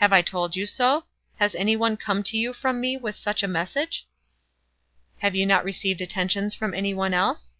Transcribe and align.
"Have 0.00 0.12
I 0.12 0.20
told 0.20 0.54
you 0.54 0.66
so? 0.66 1.04
Has 1.38 1.54
any 1.54 1.76
one 1.76 1.96
come 1.96 2.22
to 2.24 2.36
you 2.36 2.52
from 2.52 2.78
me 2.78 2.98
with 2.98 3.16
such 3.16 3.42
a 3.42 3.48
message?" 3.48 4.06
"Have 5.20 5.34
you 5.34 5.46
not 5.46 5.64
received 5.64 6.02
attentions 6.02 6.54
from 6.54 6.74
any 6.74 6.92
one 6.92 7.14
else?" 7.14 7.56